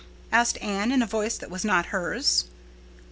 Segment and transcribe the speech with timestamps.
[0.31, 2.45] asked Anne in a voice that was not hers.